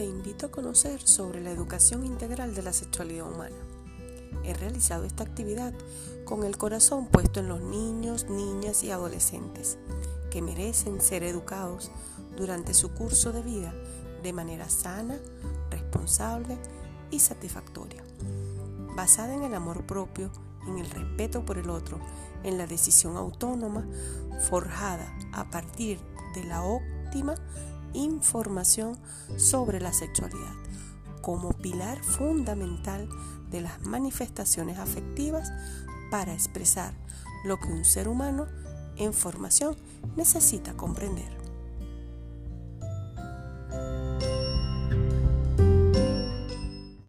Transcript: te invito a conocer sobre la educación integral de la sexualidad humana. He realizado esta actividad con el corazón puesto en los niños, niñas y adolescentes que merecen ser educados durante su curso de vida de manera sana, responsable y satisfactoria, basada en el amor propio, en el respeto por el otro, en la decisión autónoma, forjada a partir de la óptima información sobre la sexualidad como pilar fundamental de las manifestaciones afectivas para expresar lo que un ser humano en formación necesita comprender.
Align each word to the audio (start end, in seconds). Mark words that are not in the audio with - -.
te 0.00 0.06
invito 0.06 0.46
a 0.46 0.50
conocer 0.50 1.06
sobre 1.06 1.42
la 1.42 1.50
educación 1.50 2.06
integral 2.06 2.54
de 2.54 2.62
la 2.62 2.72
sexualidad 2.72 3.30
humana. 3.30 3.56
He 4.44 4.54
realizado 4.54 5.04
esta 5.04 5.24
actividad 5.24 5.74
con 6.24 6.44
el 6.44 6.56
corazón 6.56 7.08
puesto 7.08 7.40
en 7.40 7.48
los 7.48 7.60
niños, 7.60 8.24
niñas 8.30 8.82
y 8.82 8.90
adolescentes 8.90 9.76
que 10.30 10.40
merecen 10.40 11.02
ser 11.02 11.22
educados 11.22 11.90
durante 12.34 12.72
su 12.72 12.94
curso 12.94 13.30
de 13.32 13.42
vida 13.42 13.74
de 14.22 14.32
manera 14.32 14.70
sana, 14.70 15.18
responsable 15.70 16.56
y 17.10 17.18
satisfactoria, 17.18 18.02
basada 18.96 19.34
en 19.34 19.42
el 19.42 19.52
amor 19.52 19.84
propio, 19.84 20.30
en 20.66 20.78
el 20.78 20.88
respeto 20.88 21.44
por 21.44 21.58
el 21.58 21.68
otro, 21.68 22.00
en 22.42 22.56
la 22.56 22.66
decisión 22.66 23.18
autónoma, 23.18 23.86
forjada 24.48 25.14
a 25.34 25.50
partir 25.50 26.00
de 26.34 26.44
la 26.44 26.62
óptima 26.62 27.34
información 27.94 28.98
sobre 29.36 29.80
la 29.80 29.92
sexualidad 29.92 30.54
como 31.20 31.52
pilar 31.52 32.02
fundamental 32.02 33.08
de 33.50 33.60
las 33.60 33.80
manifestaciones 33.82 34.78
afectivas 34.78 35.52
para 36.10 36.32
expresar 36.32 36.94
lo 37.44 37.58
que 37.58 37.68
un 37.68 37.84
ser 37.84 38.08
humano 38.08 38.46
en 38.96 39.12
formación 39.12 39.76
necesita 40.16 40.74
comprender. 40.74 41.39